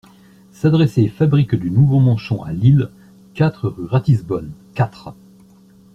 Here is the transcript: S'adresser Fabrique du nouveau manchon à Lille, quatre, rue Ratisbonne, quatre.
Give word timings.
S'adresser 0.51 1.09
Fabrique 1.09 1.53
du 1.53 1.69
nouveau 1.69 1.99
manchon 1.99 2.41
à 2.41 2.51
Lille, 2.53 2.89
quatre, 3.35 3.69
rue 3.69 3.85
Ratisbonne, 3.85 4.51
quatre. 4.73 5.13